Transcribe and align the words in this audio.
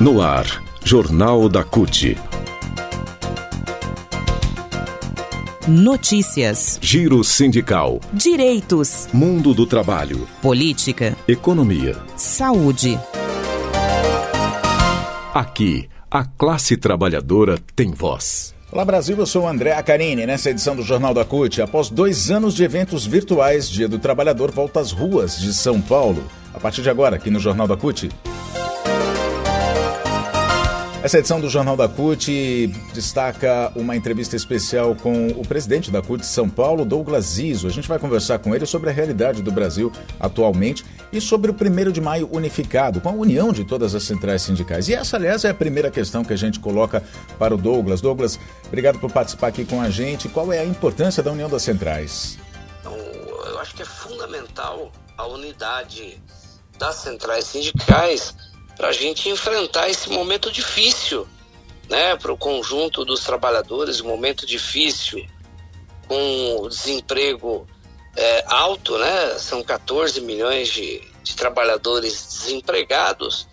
No 0.00 0.22
ar, 0.22 0.62
Jornal 0.84 1.48
da 1.48 1.64
CUT. 1.64 2.16
Notícias. 5.66 6.78
Giro 6.80 7.24
sindical. 7.24 7.98
Direitos. 8.12 9.08
Mundo 9.12 9.52
do 9.52 9.66
trabalho. 9.66 10.28
Política. 10.40 11.16
Economia. 11.26 11.96
Saúde. 12.14 12.96
Aqui, 15.34 15.88
a 16.08 16.24
classe 16.24 16.76
trabalhadora 16.76 17.58
tem 17.74 17.90
voz. 17.90 18.54
Olá 18.70 18.84
Brasil, 18.84 19.16
eu 19.18 19.26
sou 19.26 19.42
o 19.42 19.48
André 19.48 19.72
Acarini. 19.72 20.24
Nessa 20.26 20.50
edição 20.50 20.76
do 20.76 20.82
Jornal 20.84 21.12
da 21.12 21.24
CUT, 21.24 21.60
após 21.60 21.90
dois 21.90 22.30
anos 22.30 22.54
de 22.54 22.62
eventos 22.62 23.04
virtuais, 23.04 23.68
Dia 23.68 23.88
do 23.88 23.98
Trabalhador 23.98 24.52
volta 24.52 24.78
às 24.78 24.92
ruas 24.92 25.40
de 25.40 25.52
São 25.52 25.80
Paulo. 25.80 26.22
A 26.54 26.60
partir 26.60 26.82
de 26.82 26.88
agora, 26.88 27.16
aqui 27.16 27.30
no 27.30 27.40
Jornal 27.40 27.66
da 27.66 27.76
CUT, 27.76 28.08
essa 31.00 31.18
edição 31.18 31.40
do 31.40 31.48
Jornal 31.48 31.76
da 31.76 31.88
CUT 31.88 32.66
destaca 32.92 33.72
uma 33.76 33.94
entrevista 33.94 34.34
especial 34.34 34.96
com 34.96 35.28
o 35.28 35.46
presidente 35.46 35.92
da 35.92 36.02
CUT 36.02 36.26
São 36.26 36.50
Paulo, 36.50 36.84
Douglas 36.84 37.38
Iso. 37.38 37.68
A 37.68 37.70
gente 37.70 37.86
vai 37.86 38.00
conversar 38.00 38.40
com 38.40 38.52
ele 38.52 38.66
sobre 38.66 38.90
a 38.90 38.92
realidade 38.92 39.40
do 39.40 39.52
Brasil 39.52 39.92
atualmente 40.18 40.84
e 41.12 41.20
sobre 41.20 41.52
o 41.52 41.54
1 41.54 41.92
de 41.92 42.00
maio 42.00 42.28
unificado, 42.32 43.00
com 43.00 43.08
a 43.08 43.12
união 43.12 43.52
de 43.52 43.64
todas 43.64 43.94
as 43.94 44.02
centrais 44.02 44.42
sindicais. 44.42 44.88
E 44.88 44.94
essa, 44.94 45.16
aliás, 45.16 45.44
é 45.44 45.50
a 45.50 45.54
primeira 45.54 45.88
questão 45.88 46.24
que 46.24 46.32
a 46.32 46.36
gente 46.36 46.58
coloca 46.58 47.02
para 47.38 47.54
o 47.54 47.58
Douglas. 47.58 48.00
Douglas, 48.00 48.38
obrigado 48.66 48.98
por 48.98 49.10
participar 49.10 49.48
aqui 49.48 49.64
com 49.64 49.80
a 49.80 49.88
gente. 49.88 50.28
Qual 50.28 50.52
é 50.52 50.58
a 50.58 50.64
importância 50.64 51.22
da 51.22 51.30
união 51.30 51.48
das 51.48 51.62
centrais? 51.62 52.38
Então, 52.80 52.96
eu 52.96 53.58
acho 53.60 53.72
que 53.72 53.82
é 53.82 53.86
fundamental 53.86 54.90
a 55.16 55.26
unidade 55.28 56.20
das 56.76 56.96
centrais 56.96 57.44
sindicais 57.44 58.34
para 58.78 58.88
a 58.88 58.92
gente 58.92 59.28
enfrentar 59.28 59.90
esse 59.90 60.08
momento 60.08 60.52
difícil, 60.52 61.26
né, 61.90 62.14
para 62.16 62.32
o 62.32 62.38
conjunto 62.38 63.04
dos 63.04 63.24
trabalhadores, 63.24 64.00
um 64.00 64.06
momento 64.06 64.46
difícil 64.46 65.26
com 66.06 66.60
o 66.60 66.68
desemprego 66.68 67.66
é, 68.16 68.44
alto, 68.46 68.96
né, 68.96 69.36
são 69.36 69.64
14 69.64 70.20
milhões 70.20 70.68
de, 70.68 71.02
de 71.24 71.34
trabalhadores 71.34 72.24
desempregados, 72.28 73.48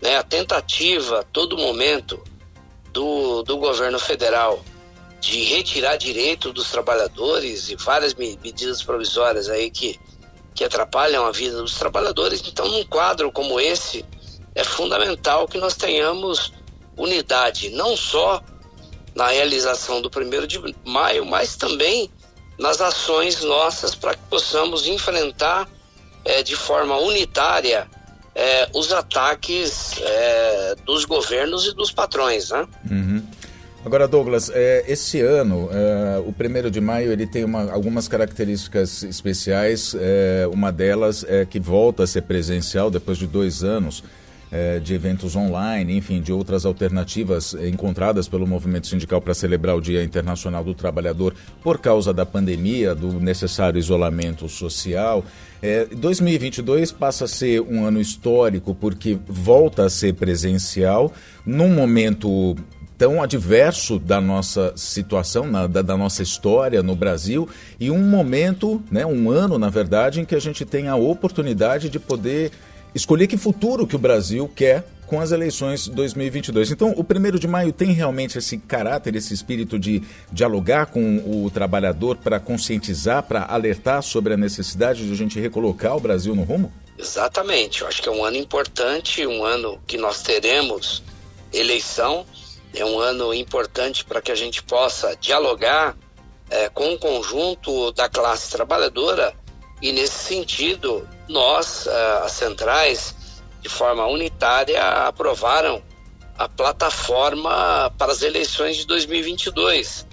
né, 0.00 0.16
a 0.16 0.22
tentativa 0.22 1.20
a 1.20 1.22
todo 1.24 1.58
momento 1.58 2.18
do, 2.90 3.42
do 3.42 3.58
governo 3.58 3.98
federal 3.98 4.64
de 5.20 5.44
retirar 5.44 5.96
direito 5.96 6.54
dos 6.54 6.70
trabalhadores 6.70 7.68
e 7.68 7.76
várias 7.76 8.14
medidas 8.14 8.82
provisórias 8.82 9.50
aí 9.50 9.70
que, 9.70 10.00
que 10.54 10.64
atrapalham 10.64 11.26
a 11.26 11.30
vida 11.30 11.58
dos 11.58 11.74
trabalhadores. 11.74 12.42
Então, 12.46 12.66
num 12.66 12.84
quadro 12.86 13.30
como 13.30 13.60
esse, 13.60 14.02
é 14.54 14.64
fundamental 14.64 15.46
que 15.46 15.58
nós 15.58 15.74
tenhamos 15.74 16.52
unidade, 16.96 17.70
não 17.70 17.96
só 17.96 18.42
na 19.14 19.28
realização 19.28 20.00
do 20.00 20.10
primeiro 20.10 20.46
de 20.46 20.60
maio, 20.84 21.24
mas 21.24 21.56
também 21.56 22.10
nas 22.58 22.80
ações 22.80 23.42
nossas 23.42 23.94
para 23.94 24.14
que 24.14 24.22
possamos 24.28 24.86
enfrentar 24.86 25.68
é, 26.24 26.42
de 26.42 26.54
forma 26.54 26.96
unitária 26.98 27.88
é, 28.34 28.68
os 28.74 28.92
ataques 28.92 30.00
é, 30.00 30.74
dos 30.84 31.04
governos 31.04 31.66
e 31.66 31.74
dos 31.74 31.90
patrões, 31.90 32.50
né? 32.50 32.68
Uhum. 32.90 33.22
Agora, 33.84 34.06
Douglas, 34.06 34.50
é, 34.52 34.84
esse 34.86 35.22
ano, 35.22 35.70
é, 35.72 36.18
o 36.18 36.32
primeiro 36.34 36.70
de 36.70 36.82
maio, 36.82 37.10
ele 37.10 37.26
tem 37.26 37.44
uma, 37.44 37.72
algumas 37.72 38.06
características 38.06 39.02
especiais. 39.02 39.96
É, 39.98 40.46
uma 40.52 40.70
delas 40.70 41.24
é 41.26 41.46
que 41.46 41.58
volta 41.58 42.02
a 42.02 42.06
ser 42.06 42.22
presencial 42.22 42.90
depois 42.90 43.16
de 43.16 43.26
dois 43.26 43.64
anos 43.64 44.04
é, 44.50 44.80
de 44.80 44.94
eventos 44.94 45.36
online, 45.36 45.96
enfim, 45.96 46.20
de 46.20 46.32
outras 46.32 46.66
alternativas 46.66 47.54
encontradas 47.54 48.28
pelo 48.28 48.46
movimento 48.46 48.86
sindical 48.86 49.20
para 49.20 49.34
celebrar 49.34 49.76
o 49.76 49.80
Dia 49.80 50.02
Internacional 50.02 50.64
do 50.64 50.74
Trabalhador 50.74 51.34
por 51.62 51.78
causa 51.78 52.12
da 52.12 52.26
pandemia, 52.26 52.94
do 52.94 53.20
necessário 53.20 53.78
isolamento 53.78 54.48
social. 54.48 55.24
É, 55.62 55.84
2022 55.84 56.90
passa 56.90 57.26
a 57.26 57.28
ser 57.28 57.60
um 57.60 57.84
ano 57.84 58.00
histórico 58.00 58.74
porque 58.74 59.18
volta 59.26 59.84
a 59.84 59.90
ser 59.90 60.14
presencial 60.14 61.12
num 61.44 61.68
momento 61.68 62.56
tão 63.00 63.22
adverso 63.22 63.98
da 63.98 64.20
nossa 64.20 64.74
situação, 64.76 65.46
na, 65.46 65.66
da, 65.66 65.80
da, 65.80 65.96
nossa 65.96 66.22
história 66.22 66.82
no 66.82 66.94
Brasil 66.94 67.48
e 67.78 67.90
um 67.90 68.02
momento, 68.02 68.82
né, 68.90 69.06
um 69.06 69.30
ano, 69.30 69.58
na 69.58 69.70
verdade, 69.70 70.20
em 70.20 70.24
que 70.26 70.34
a 70.34 70.38
gente 70.38 70.66
tem 70.66 70.86
a 70.86 70.96
oportunidade 70.96 71.88
de 71.88 71.98
poder 71.98 72.50
escolher 72.94 73.26
que 73.26 73.36
futuro 73.36 73.86
que 73.86 73.96
o 73.96 73.98
Brasil 73.98 74.50
quer 74.54 74.84
com 75.10 75.20
as 75.20 75.32
eleições 75.32 75.88
2022. 75.88 76.70
Então, 76.70 76.94
o 76.96 77.02
primeiro 77.02 77.36
de 77.36 77.48
maio 77.48 77.72
tem 77.72 77.90
realmente 77.92 78.38
esse 78.38 78.58
caráter, 78.58 79.16
esse 79.16 79.34
espírito 79.34 79.76
de 79.76 80.00
dialogar 80.30 80.86
com 80.86 81.16
o 81.26 81.50
trabalhador 81.50 82.16
para 82.16 82.38
conscientizar, 82.38 83.24
para 83.24 83.44
alertar 83.44 84.02
sobre 84.04 84.34
a 84.34 84.36
necessidade 84.36 85.04
de 85.04 85.12
a 85.12 85.16
gente 85.16 85.40
recolocar 85.40 85.96
o 85.96 86.00
Brasil 86.00 86.32
no 86.36 86.44
rumo? 86.44 86.72
Exatamente. 86.96 87.82
Eu 87.82 87.88
acho 87.88 88.00
que 88.00 88.08
é 88.08 88.12
um 88.12 88.24
ano 88.24 88.36
importante, 88.36 89.26
um 89.26 89.44
ano 89.44 89.80
que 89.84 89.96
nós 89.96 90.22
teremos 90.22 91.02
eleição. 91.52 92.24
É 92.72 92.84
um 92.84 93.00
ano 93.00 93.34
importante 93.34 94.04
para 94.04 94.22
que 94.22 94.30
a 94.30 94.36
gente 94.36 94.62
possa 94.62 95.16
dialogar 95.16 95.96
é, 96.48 96.68
com 96.68 96.92
o 96.94 96.98
conjunto 96.98 97.90
da 97.92 98.08
classe 98.08 98.50
trabalhadora 98.50 99.34
e, 99.80 99.92
nesse 99.92 100.24
sentido, 100.24 101.08
nós, 101.28 101.86
eh, 101.86 102.20
as 102.24 102.32
centrais, 102.32 103.14
de 103.62 103.68
forma 103.68 104.06
unitária, 104.06 104.82
aprovaram 104.82 105.82
a 106.36 106.48
plataforma 106.48 107.92
para 107.98 108.12
as 108.12 108.22
eleições 108.22 108.76
de 108.76 108.86
2022. 108.86 110.06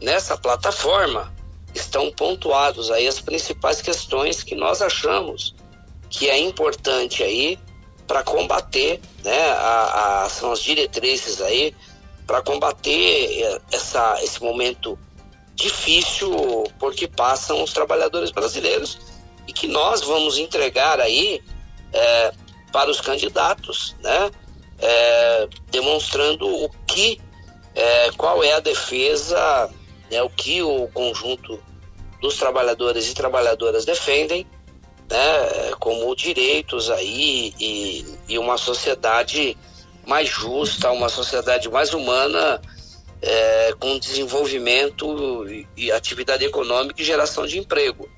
Nessa 0.00 0.36
plataforma 0.36 1.32
estão 1.74 2.10
pontuados 2.12 2.90
aí 2.90 3.06
as 3.06 3.20
principais 3.20 3.80
questões 3.80 4.42
que 4.42 4.54
nós 4.54 4.82
achamos 4.82 5.54
que 6.10 6.28
é 6.28 6.38
importante 6.38 7.22
aí 7.22 7.58
para 8.06 8.22
combater, 8.22 9.00
né, 9.24 9.50
a, 9.52 10.24
a, 10.24 10.28
são 10.28 10.52
as 10.52 10.60
diretrizes 10.60 11.40
aí 11.40 11.74
para 12.26 12.42
combater 12.42 13.42
eh, 13.42 13.60
essa, 13.72 14.22
esse 14.22 14.42
momento 14.42 14.98
difícil 15.62 16.64
porque 16.78 17.06
passam 17.06 17.62
os 17.62 17.72
trabalhadores 17.72 18.30
brasileiros 18.30 18.98
e 19.46 19.52
que 19.52 19.66
nós 19.66 20.02
vamos 20.02 20.38
entregar 20.38 21.00
aí 21.00 21.42
é, 21.92 22.32
para 22.72 22.90
os 22.90 23.00
candidatos, 23.00 23.96
né? 24.00 24.30
É, 24.78 25.48
demonstrando 25.70 26.46
o 26.46 26.68
que, 26.86 27.20
é, 27.74 28.10
qual 28.16 28.42
é 28.42 28.54
a 28.54 28.60
defesa, 28.60 29.70
né, 30.10 30.20
o 30.22 30.28
que 30.28 30.60
o 30.60 30.88
conjunto 30.88 31.62
dos 32.20 32.36
trabalhadores 32.36 33.08
e 33.08 33.14
trabalhadoras 33.14 33.84
defendem, 33.84 34.44
né, 35.08 35.72
como 35.78 36.16
direitos 36.16 36.90
aí 36.90 37.54
e, 37.60 38.04
e 38.28 38.38
uma 38.38 38.58
sociedade 38.58 39.56
mais 40.04 40.28
justa, 40.28 40.90
uma 40.90 41.08
sociedade 41.08 41.70
mais 41.70 41.94
humana, 41.94 42.60
é, 43.22 43.72
com 43.78 43.98
desenvolvimento 43.98 45.46
e, 45.76 45.92
atividade 45.92 46.44
econômica 46.44 47.00
e 47.00 47.04
geração 47.04 47.46
de 47.46 47.58
emprego. 47.58 48.08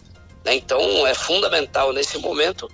Né? 0.43 0.55
Então, 0.55 1.07
é 1.07 1.13
fundamental 1.13 1.93
nesse 1.93 2.19
momento 2.19 2.69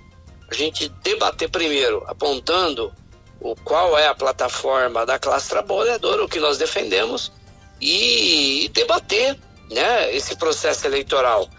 a 0.49 0.53
gente 0.55 0.89
debater 1.03 1.49
primeiro, 1.49 2.03
apontando 2.07 2.93
o 3.39 3.55
qual 3.55 3.97
é 3.97 4.07
a 4.07 4.15
plataforma 4.15 5.05
da 5.05 5.19
classe 5.19 5.49
trabalhadora, 5.49 6.23
o 6.23 6.29
que 6.29 6.39
nós 6.39 6.57
defendemos, 6.57 7.31
e, 7.79 8.65
e 8.65 8.69
debater 8.69 9.37
né, 9.69 10.13
esse 10.15 10.35
processo 10.35 10.85
eleitoral. 10.85 11.49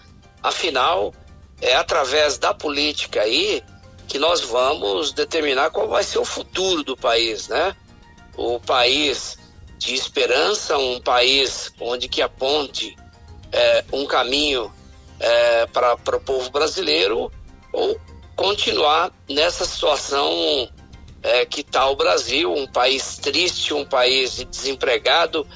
Afinal, 0.43 1.13
é 1.61 1.75
através 1.75 2.39
da 2.39 2.55
política 2.55 3.23
aí 3.23 3.63
que 4.09 4.19
nós 4.19 4.41
vamos 4.41 5.13
determinar 5.13 5.71
qual 5.71 5.89
vai 5.89 6.05
ser 6.05 6.19
o 6.19 6.25
futuro 6.25 6.83
do 6.83 6.97
país, 6.97 7.49
né? 7.49 7.75
O 8.37 8.61
país 8.61 9.39
de 9.83 9.95
esperança, 9.95 10.79
um 10.79 11.01
país 11.01 11.73
onde 11.81 12.09
que 12.09 12.23
aponte 12.23 12.97
é, 13.51 13.85
um 13.93 14.07
caminho 14.07 14.73
é, 15.19 15.67
para 15.67 16.17
o 16.17 16.21
povo 16.21 16.49
brasileiro 16.51 17.33
ou 17.73 18.01
continuar 18.37 19.13
nessa 19.29 19.65
situação 19.65 20.69
é, 21.21 21.45
que 21.45 21.63
está 21.63 21.89
o 21.89 21.97
Brasil, 21.97 22.53
um 22.53 22.67
país 22.67 23.19
triste, 23.19 23.75
um 23.75 23.85
país 23.85 24.37
de 24.37 24.45
desempregado, 24.45 25.47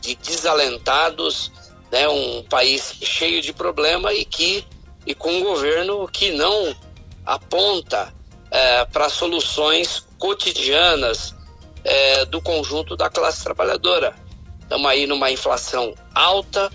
de 0.00 0.14
desalentados, 0.14 1.52
né, 1.92 2.08
um 2.08 2.42
país 2.42 2.96
cheio 3.02 3.42
de 3.42 3.52
problema 3.52 4.14
e 4.14 4.24
que 4.24 4.66
e 5.06 5.14
com 5.14 5.30
um 5.30 5.42
governo 5.42 6.08
que 6.08 6.30
não 6.30 6.74
aponta 7.26 8.14
é, 8.50 8.86
para 8.86 9.10
soluções 9.10 10.06
cotidianas 10.18 11.34
é, 11.84 12.24
do 12.24 12.40
conjunto 12.40 12.96
da 12.96 13.10
classe 13.10 13.44
trabalhadora. 13.44 14.14
Estamos 14.60 14.86
aí 14.90 15.06
numa 15.06 15.30
inflação 15.30 15.94
alta, 16.14 16.72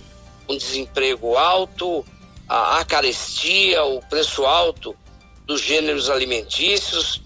um 0.47 0.55
desemprego 0.55 1.35
alto, 1.35 2.05
a, 2.47 2.79
a 2.79 2.85
carestia, 2.85 3.83
o 3.83 3.99
preço 4.01 4.45
alto 4.45 4.95
dos 5.45 5.61
gêneros 5.61 6.09
alimentícios, 6.09 7.21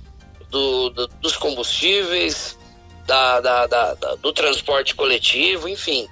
do, 0.50 0.90
do, 0.90 1.08
dos 1.08 1.36
combustíveis, 1.36 2.58
da, 3.06 3.42
da, 3.42 3.68
da, 3.68 3.94
do 4.16 4.32
transporte 4.32 4.96
coletivo, 4.96 5.68
enfim. 5.68 6.08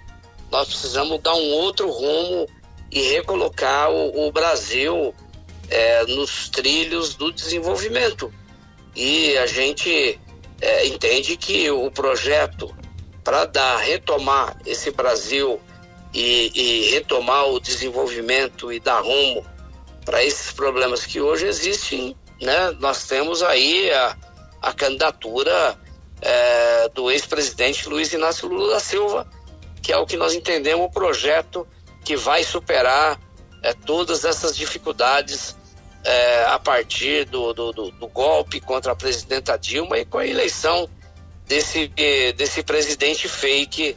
Nós 0.52 0.68
precisamos 0.68 1.22
dar 1.22 1.36
um 1.36 1.52
outro 1.52 1.90
rumo 1.90 2.48
e 2.92 3.02
recolocar 3.14 3.90
o, 3.90 4.28
o 4.28 4.32
Brasil 4.32 5.16
é, 5.70 6.06
nos 6.08 6.50
trilhos 6.50 7.16
do 7.16 7.32
desenvolvimento. 7.32 8.34
E 8.94 9.38
a 9.38 9.46
gente 9.46 10.20
é, 10.62 10.88
entende 10.88 11.36
que 11.36 11.70
o 11.72 11.90
projeto 11.90 12.74
para 13.24 13.46
dar 13.46 13.78
retomar 13.78 14.56
esse 14.66 14.92
Brasil 14.92 15.60
e, 16.14 16.52
e, 16.54 16.92
retomar 16.92 17.48
o 17.48 17.60
desenvolvimento 17.60 18.72
e 18.72 18.80
dar 18.80 19.02
rumo 19.02 19.46
para 20.06 20.24
esses 20.24 20.52
problemas 20.52 21.06
que 21.06 21.22
hoje 21.22 21.48
existem, 21.48 22.16
né? 22.42 22.72
Nós 22.80 23.06
temos 23.06 23.42
aí 23.44 23.92
a, 23.92 24.18
a 24.62 24.74
candidatura 24.74 25.78
é, 26.22 26.90
do 26.90 27.10
ex-presidente 27.10 27.88
Luiz 27.88 28.12
Inácio 28.12 28.48
Lula 28.48 28.74
da 28.74 28.80
Silva, 28.80 29.28
que 29.82 29.92
é 29.92 29.98
o 29.98 30.06
que 30.06 30.18
nós 30.18 30.34
entendemos 30.34 30.86
o 30.86 30.90
projeto 30.90 31.68
que 32.04 32.16
vai 32.16 32.44
superar 32.44 33.20
é, 33.64 33.74
todas 33.74 34.26
essas 34.26 34.56
dificuldades 34.56 35.56
é, 36.04 36.46
a 36.46 36.60
partir 36.60 37.26
do, 37.26 37.54
do, 37.54 37.72
do, 37.72 37.92
do, 37.92 38.08
golpe 38.08 38.60
contra 38.60 38.92
a 38.92 38.96
presidenta 38.96 39.58
Dilma 39.58 40.00
e 40.00 40.06
com 40.06 40.18
a 40.18 40.26
eleição 40.26 40.90
desse, 41.48 41.88
desse 42.36 42.64
presidente 42.64 43.28
fake 43.28 43.96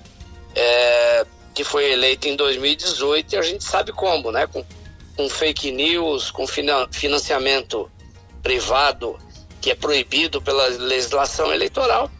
é, 0.54 1.26
que 1.54 1.64
foi 1.64 1.90
eleito 1.92 2.28
em 2.28 2.36
2018 2.36 3.34
e 3.34 3.38
a 3.38 3.42
gente 3.42 3.64
sabe 3.64 3.92
como, 3.92 4.30
né? 4.30 4.46
Com, 4.46 4.64
com 5.16 5.28
fake 5.28 5.70
news, 5.70 6.30
com 6.30 6.46
financiamento 6.46 7.90
privado 8.42 9.18
que 9.60 9.70
é 9.70 9.74
proibido 9.74 10.42
pela 10.42 10.66
legislação 10.66 11.52
eleitoral 11.52 12.10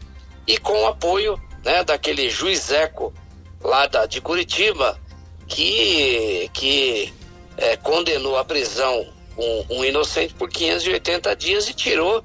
e 0.47 0.57
com 0.57 0.81
o 0.81 0.87
apoio 0.87 1.39
né, 1.63 1.83
daquele 1.83 2.29
juiz 2.29 2.71
Eco 2.71 3.13
lá 3.61 3.85
da, 3.85 4.05
de 4.07 4.19
Curitiba 4.21 4.99
que, 5.47 6.49
que 6.53 7.13
é, 7.57 7.77
condenou 7.77 8.37
à 8.37 8.43
prisão 8.43 9.05
um, 9.37 9.79
um, 9.79 9.85
inocente 9.85 10.33
por 10.33 10.49
580 10.49 11.35
dias 11.35 11.69
e 11.69 11.73
tirou 11.73 12.23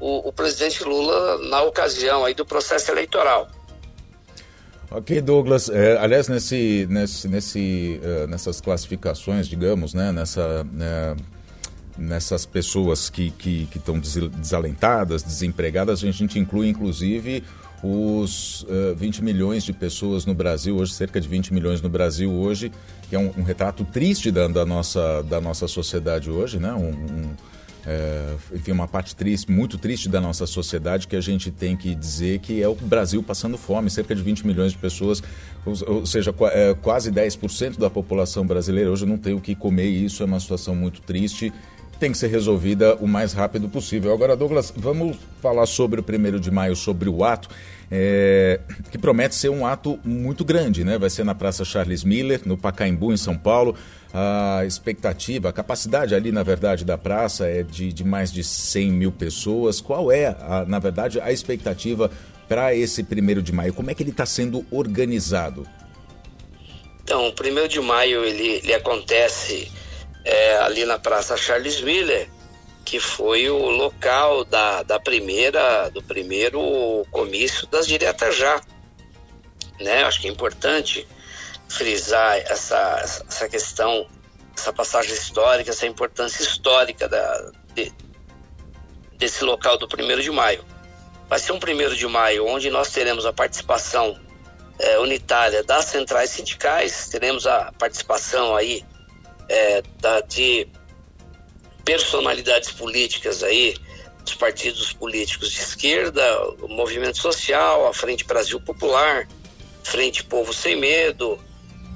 o, 0.00 0.28
o, 0.28 0.32
presidente 0.32 0.84
Lula 0.84 1.38
na 1.48 1.62
ocasião 1.62 2.24
aí 2.24 2.34
do 2.34 2.44
processo 2.44 2.90
eleitoral. 2.90 3.48
Ok, 4.90 5.20
Douglas. 5.20 5.70
É, 5.70 5.96
aliás, 5.98 6.28
nesse, 6.28 6.86
nesse, 6.90 7.28
nesse, 7.28 8.00
uh, 8.02 8.26
nessas 8.26 8.60
classificações, 8.60 9.48
digamos, 9.48 9.94
né, 9.94 10.12
nessa, 10.12 10.66
uh, 10.66 11.22
nessas 11.96 12.44
pessoas 12.44 13.08
que 13.08 13.32
estão 13.74 14.00
que, 14.00 14.10
que 14.10 14.28
desalentadas, 14.28 15.22
desempregadas, 15.22 16.02
a 16.04 16.10
gente 16.10 16.38
inclui 16.38 16.68
inclusive 16.68 17.42
os 17.82 18.62
uh, 18.62 18.94
20 18.96 19.24
milhões 19.24 19.64
de 19.64 19.72
pessoas 19.72 20.24
no 20.24 20.34
Brasil, 20.34 20.76
hoje 20.76 20.92
cerca 20.92 21.20
de 21.20 21.26
20 21.28 21.52
milhões 21.52 21.82
no 21.82 21.88
Brasil 21.88 22.30
hoje, 22.30 22.70
que 23.08 23.16
é 23.16 23.18
um, 23.18 23.32
um 23.36 23.42
retrato 23.42 23.84
triste 23.84 24.30
da, 24.30 24.46
da, 24.46 24.64
nossa, 24.64 25.22
da 25.22 25.40
nossa 25.40 25.66
sociedade 25.66 26.30
hoje, 26.30 26.58
né? 26.58 26.72
Um, 26.72 26.90
um, 26.90 27.34
é, 27.84 28.34
enfim, 28.54 28.70
uma 28.70 28.86
parte 28.86 29.16
triste, 29.16 29.50
muito 29.50 29.76
triste 29.76 30.08
da 30.08 30.20
nossa 30.20 30.46
sociedade 30.46 31.08
que 31.08 31.16
a 31.16 31.20
gente 31.20 31.50
tem 31.50 31.76
que 31.76 31.94
dizer 31.94 32.38
que 32.38 32.62
é 32.62 32.68
o 32.68 32.74
Brasil 32.76 33.22
passando 33.22 33.58
fome, 33.58 33.90
cerca 33.90 34.14
de 34.14 34.22
20 34.22 34.46
milhões 34.46 34.70
de 34.70 34.78
pessoas, 34.78 35.20
ou, 35.66 35.74
ou 35.96 36.06
seja, 36.06 36.32
é, 36.52 36.74
quase 36.74 37.10
10% 37.10 37.78
da 37.78 37.90
população 37.90 38.46
brasileira 38.46 38.90
hoje 38.90 39.04
não 39.04 39.18
tem 39.18 39.34
o 39.34 39.40
que 39.40 39.56
comer 39.56 39.88
e 39.88 40.04
isso 40.04 40.22
é 40.22 40.26
uma 40.26 40.38
situação 40.38 40.76
muito 40.76 41.00
triste 41.02 41.52
tem 42.02 42.10
que 42.10 42.18
ser 42.18 42.26
resolvida 42.26 42.96
o 42.96 43.06
mais 43.06 43.32
rápido 43.32 43.68
possível. 43.68 44.12
Agora, 44.12 44.34
Douglas, 44.34 44.74
vamos 44.74 45.16
falar 45.40 45.66
sobre 45.66 46.00
o 46.00 46.02
primeiro 46.02 46.40
de 46.40 46.50
maio, 46.50 46.74
sobre 46.74 47.08
o 47.08 47.22
ato, 47.22 47.48
é, 47.88 48.58
que 48.90 48.98
promete 48.98 49.36
ser 49.36 49.50
um 49.50 49.64
ato 49.64 50.00
muito 50.04 50.44
grande, 50.44 50.82
né? 50.82 50.98
Vai 50.98 51.08
ser 51.08 51.24
na 51.24 51.32
Praça 51.32 51.64
Charles 51.64 52.02
Miller, 52.02 52.40
no 52.44 52.58
Pacaembu, 52.58 53.12
em 53.12 53.16
São 53.16 53.38
Paulo. 53.38 53.76
A 54.12 54.64
expectativa, 54.66 55.50
a 55.50 55.52
capacidade 55.52 56.12
ali, 56.12 56.32
na 56.32 56.42
verdade, 56.42 56.84
da 56.84 56.98
praça 56.98 57.46
é 57.46 57.62
de, 57.62 57.92
de 57.92 58.02
mais 58.02 58.32
de 58.32 58.42
100 58.42 58.90
mil 58.90 59.12
pessoas. 59.12 59.80
Qual 59.80 60.10
é, 60.10 60.26
a, 60.26 60.64
na 60.66 60.80
verdade, 60.80 61.20
a 61.20 61.30
expectativa 61.30 62.10
para 62.48 62.74
esse 62.74 63.04
primeiro 63.04 63.40
de 63.40 63.52
maio? 63.52 63.72
Como 63.72 63.92
é 63.92 63.94
que 63.94 64.02
ele 64.02 64.10
está 64.10 64.26
sendo 64.26 64.66
organizado? 64.72 65.64
Então, 67.04 67.28
o 67.28 67.32
primeiro 67.32 67.68
de 67.68 67.80
maio 67.80 68.24
ele, 68.24 68.60
ele 68.64 68.74
acontece 68.74 69.70
é, 70.24 70.56
ali 70.58 70.84
na 70.84 70.98
Praça 70.98 71.36
Charles 71.36 71.80
Miller, 71.80 72.28
que 72.84 72.98
foi 73.00 73.48
o 73.48 73.70
local 73.70 74.44
da, 74.44 74.82
da 74.82 74.98
primeira, 74.98 75.88
do 75.90 76.02
primeiro 76.02 77.06
comício 77.10 77.66
das 77.68 77.86
diretas 77.86 78.36
já. 78.36 78.60
Né? 79.80 80.04
Acho 80.04 80.20
que 80.20 80.28
é 80.28 80.30
importante 80.30 81.06
frisar 81.68 82.36
essa, 82.38 83.00
essa 83.28 83.48
questão, 83.48 84.06
essa 84.56 84.72
passagem 84.72 85.12
histórica, 85.12 85.70
essa 85.70 85.86
importância 85.86 86.42
histórica 86.42 87.08
da, 87.08 87.52
de, 87.74 87.92
desse 89.16 89.44
local 89.44 89.78
do 89.78 89.88
primeiro 89.88 90.22
de 90.22 90.30
maio. 90.30 90.64
Vai 91.28 91.38
ser 91.38 91.52
um 91.52 91.58
primeiro 91.58 91.96
de 91.96 92.06
maio 92.06 92.46
onde 92.46 92.68
nós 92.68 92.90
teremos 92.90 93.24
a 93.24 93.32
participação 93.32 94.20
é, 94.78 94.98
unitária 94.98 95.62
das 95.62 95.86
centrais 95.86 96.30
sindicais, 96.30 97.08
teremos 97.08 97.46
a 97.46 97.72
participação 97.78 98.54
aí 98.54 98.84
é, 99.48 99.82
da, 100.00 100.20
de 100.20 100.68
personalidades 101.84 102.70
políticas 102.72 103.42
aí, 103.42 103.76
dos 104.24 104.34
partidos 104.34 104.92
políticos 104.92 105.50
de 105.50 105.60
esquerda, 105.60 106.22
o 106.60 106.68
Movimento 106.68 107.18
Social, 107.18 107.86
a 107.86 107.92
Frente 107.92 108.24
Brasil 108.24 108.60
Popular, 108.60 109.26
Frente 109.82 110.22
Povo 110.22 110.52
Sem 110.52 110.76
Medo, 110.76 111.38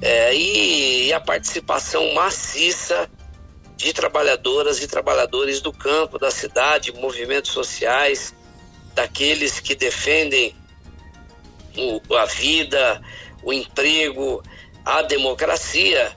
é, 0.01 0.35
e, 0.35 1.07
e 1.07 1.13
a 1.13 1.19
participação 1.19 2.13
maciça 2.13 3.09
de 3.77 3.93
trabalhadoras 3.93 4.81
e 4.81 4.87
trabalhadores 4.87 5.61
do 5.61 5.71
campo, 5.71 6.17
da 6.17 6.31
cidade, 6.31 6.91
movimentos 6.93 7.51
sociais, 7.51 8.33
daqueles 8.93 9.59
que 9.59 9.75
defendem 9.75 10.55
o, 11.77 12.15
a 12.15 12.25
vida, 12.25 13.01
o 13.43 13.53
emprego, 13.53 14.43
a 14.83 15.03
democracia 15.03 16.16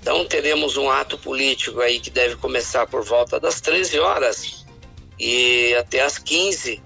então 0.00 0.24
teremos 0.24 0.76
um 0.76 0.90
ato 0.90 1.18
político 1.18 1.80
aí 1.80 2.00
que 2.00 2.10
deve 2.10 2.36
começar 2.36 2.86
por 2.86 3.04
volta 3.04 3.38
das 3.38 3.60
13 3.60 3.98
horas 3.98 4.64
e 5.18 5.74
até 5.74 6.00
as 6.00 6.18
15 6.18 6.82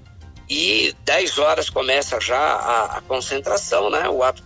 e 0.50 0.94
10 1.04 1.38
horas 1.38 1.70
começa 1.70 2.20
já 2.20 2.38
a, 2.38 2.98
a 2.98 3.00
concentração, 3.02 3.88
né? 3.88 4.08
O 4.08 4.22
ato 4.22 4.42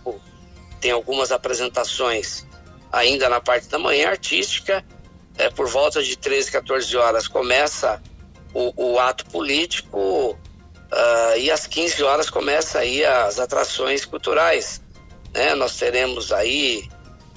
tem 0.79 0.91
algumas 0.91 1.31
apresentações 1.31 2.45
ainda 2.91 3.27
na 3.27 3.41
parte 3.41 3.67
da 3.67 3.79
manhã 3.79 4.09
artística. 4.09 4.85
É, 5.37 5.49
por 5.49 5.67
volta 5.67 6.03
de 6.03 6.17
13, 6.17 6.51
14 6.51 6.97
horas 6.97 7.27
começa 7.27 8.01
o, 8.53 8.91
o 8.91 8.99
ato 8.99 9.25
político 9.27 10.31
uh, 10.31 11.37
e 11.37 11.49
às 11.49 11.65
15 11.65 12.03
horas 12.03 12.29
começa 12.29 12.79
aí 12.79 13.03
as 13.05 13.39
atrações 13.39 14.05
culturais. 14.05 14.81
Né? 15.33 15.55
Nós 15.55 15.77
teremos 15.77 16.31
aí 16.31 16.87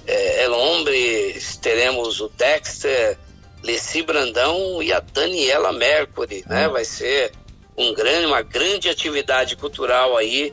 é, 0.07 0.45
Elombre, 0.45 1.39
teremos 1.61 2.21
o 2.21 2.29
Dexter, 2.29 3.19
Leci 3.63 4.03
Brandão 4.03 4.83
e 4.83 4.93
a 4.93 5.01
Daniela 5.01 5.73
Mercury, 5.73 6.45
né? 6.49 6.69
Hum. 6.69 6.73
Vai 6.73 6.85
ser 6.85 7.33
um 7.77 7.95
grande, 7.95 8.27
uma 8.27 8.43
grande 8.43 8.89
atividade 8.89 9.57
cultural 9.57 10.17
aí 10.17 10.53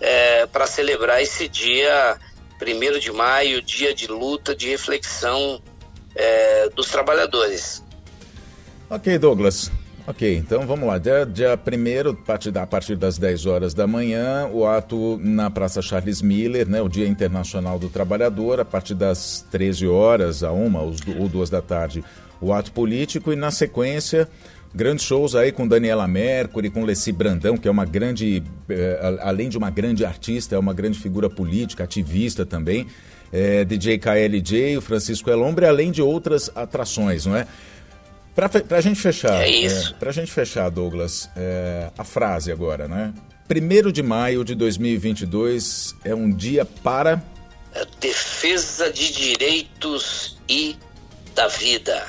é, 0.00 0.46
para 0.46 0.66
celebrar 0.66 1.22
esse 1.22 1.48
dia, 1.48 2.18
primeiro 2.58 2.98
de 2.98 3.12
maio, 3.12 3.62
dia 3.62 3.94
de 3.94 4.06
luta, 4.06 4.54
de 4.54 4.68
reflexão 4.68 5.62
é, 6.14 6.68
dos 6.70 6.88
trabalhadores. 6.88 7.82
Ok, 8.88 9.18
Douglas. 9.18 9.70
Ok, 10.10 10.36
então 10.36 10.66
vamos 10.66 10.88
lá. 10.88 10.98
Dia, 10.98 11.24
dia 11.24 11.56
1 11.56 12.60
a 12.60 12.66
partir, 12.66 12.96
das 12.96 13.16
10 13.16 13.46
horas 13.46 13.72
da 13.72 13.86
manhã, 13.86 14.48
o 14.52 14.66
ato 14.66 15.16
na 15.22 15.48
Praça 15.48 15.80
Charles 15.80 16.20
Miller, 16.20 16.68
né, 16.68 16.82
o 16.82 16.88
Dia 16.88 17.06
Internacional 17.06 17.78
do 17.78 17.88
Trabalhador, 17.88 18.58
a 18.58 18.64
partir 18.64 18.94
das 18.96 19.46
13 19.52 19.86
horas 19.86 20.42
a 20.42 20.52
1 20.52 20.76
ou 21.16 21.28
2 21.28 21.48
da 21.48 21.62
tarde, 21.62 22.02
o 22.40 22.52
ato 22.52 22.72
político, 22.72 23.32
e 23.32 23.36
na 23.36 23.52
sequência, 23.52 24.28
grandes 24.74 25.04
shows 25.04 25.36
aí 25.36 25.52
com 25.52 25.68
Daniela 25.68 26.08
Mercury, 26.08 26.70
com 26.70 26.82
Leci 26.82 27.12
Brandão, 27.12 27.56
que 27.56 27.68
é 27.68 27.70
uma 27.70 27.84
grande, 27.84 28.42
eh, 28.68 29.18
além 29.22 29.48
de 29.48 29.56
uma 29.56 29.70
grande 29.70 30.04
artista, 30.04 30.56
é 30.56 30.58
uma 30.58 30.74
grande 30.74 30.98
figura 30.98 31.30
política, 31.30 31.84
ativista 31.84 32.44
também, 32.44 32.84
eh, 33.32 33.64
DJ 33.64 33.96
KLJ, 33.98 34.76
o 34.76 34.80
Francisco 34.80 35.30
Elombre, 35.30 35.66
além 35.66 35.92
de 35.92 36.02
outras 36.02 36.50
atrações, 36.52 37.26
não 37.26 37.36
é? 37.36 37.46
Para 38.34 38.50
a 38.70 38.80
gente 38.80 39.00
fechar, 39.00 39.42
é 39.42 39.50
isso. 39.50 39.90
É, 39.90 39.98
para 39.98 40.10
a 40.10 40.12
gente 40.12 40.30
fechar, 40.30 40.68
Douglas, 40.70 41.28
é, 41.36 41.90
a 41.96 42.04
frase 42.04 42.52
agora, 42.52 42.86
né? 42.86 43.12
Primeiro 43.48 43.92
de 43.92 44.02
maio 44.02 44.44
de 44.44 44.54
2022 44.54 45.96
é 46.04 46.14
um 46.14 46.30
dia 46.30 46.64
para 46.64 47.22
a 47.74 47.84
defesa 48.00 48.90
de 48.92 49.12
direitos 49.12 50.38
e 50.48 50.76
da 51.34 51.48
vida. 51.48 52.02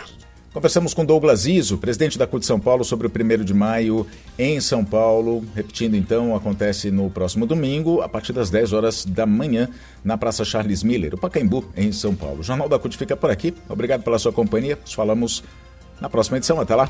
Conversamos 0.54 0.94
com 0.94 1.06
Douglas 1.06 1.46
Iso, 1.46 1.78
presidente 1.78 2.18
da 2.18 2.28
CUT 2.28 2.46
São 2.46 2.60
Paulo, 2.60 2.84
sobre 2.84 3.08
o 3.08 3.10
1 3.10 3.46
de 3.46 3.54
maio 3.54 4.06
em 4.38 4.60
São 4.60 4.84
Paulo. 4.84 5.46
Repetindo 5.56 5.96
então, 5.96 6.36
acontece 6.36 6.92
no 6.92 7.10
próximo 7.10 7.46
domingo, 7.46 8.01
a 8.01 8.10
partir 8.10 8.34
das 8.34 8.50
10 8.50 8.74
horas 8.74 9.06
da 9.06 9.25
manhã, 9.25 9.70
na 10.04 10.18
Praça 10.18 10.44
Charles 10.44 10.84
Miller, 10.84 11.13
o 11.13 11.18
Pacaembu, 11.18 11.72
em 11.74 11.94
São 11.94 12.13
Paulo. 12.13 12.42
O 12.42 12.44
Jornal 12.44 12.68
da 12.68 12.78
CUT 12.78 12.98
fica 12.98 13.16
por 13.16 13.32
aqui. 13.32 13.54
Obrigado 13.70 14.04
pela 14.04 14.20
sua 14.20 14.34
companhia. 14.34 14.78
Nos 14.82 14.94
falamos 14.94 15.42
na 16.01 16.10
próxima 16.10 16.38
edição. 16.38 16.60
Até 16.60 16.75
lá. 16.75 16.89